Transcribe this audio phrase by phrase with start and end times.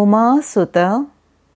[0.00, 1.04] Uma Sutta